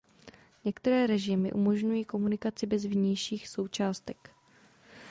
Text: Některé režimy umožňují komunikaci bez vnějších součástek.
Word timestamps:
Některé 0.65 1.07
režimy 1.07 1.51
umožňují 1.51 2.05
komunikaci 2.05 2.65
bez 2.67 2.85
vnějších 2.85 3.47
součástek. 3.49 4.31